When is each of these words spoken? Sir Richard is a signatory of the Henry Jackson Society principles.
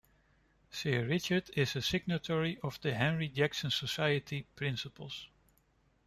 Sir 0.71 1.05
Richard 1.05 1.51
is 1.55 1.75
a 1.75 1.81
signatory 1.83 2.57
of 2.63 2.81
the 2.81 2.95
Henry 2.95 3.27
Jackson 3.27 3.69
Society 3.69 4.47
principles. 4.55 5.27